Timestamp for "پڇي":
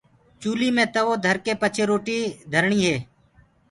1.61-1.83